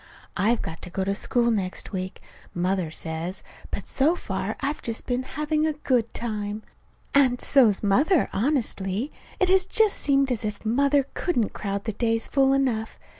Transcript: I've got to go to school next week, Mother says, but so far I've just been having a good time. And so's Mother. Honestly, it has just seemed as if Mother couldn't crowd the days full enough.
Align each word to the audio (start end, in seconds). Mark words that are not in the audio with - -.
I've 0.35 0.63
got 0.63 0.81
to 0.81 0.89
go 0.89 1.03
to 1.03 1.13
school 1.13 1.51
next 1.51 1.91
week, 1.91 2.21
Mother 2.55 2.89
says, 2.89 3.43
but 3.69 3.85
so 3.85 4.15
far 4.15 4.55
I've 4.59 4.81
just 4.81 5.05
been 5.05 5.21
having 5.21 5.67
a 5.67 5.73
good 5.73 6.11
time. 6.11 6.63
And 7.13 7.39
so's 7.39 7.83
Mother. 7.83 8.27
Honestly, 8.33 9.11
it 9.39 9.47
has 9.49 9.67
just 9.67 9.95
seemed 9.95 10.31
as 10.31 10.43
if 10.43 10.65
Mother 10.65 11.05
couldn't 11.13 11.53
crowd 11.53 11.83
the 11.83 11.93
days 11.93 12.27
full 12.27 12.51
enough. 12.51 12.97